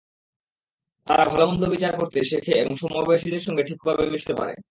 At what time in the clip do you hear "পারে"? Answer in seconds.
4.35-4.53